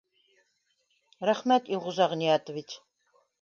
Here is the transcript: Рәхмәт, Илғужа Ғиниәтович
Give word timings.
Рәхмәт, 1.29 1.69
Илғужа 1.75 2.09
Ғиниәтович 2.15 2.75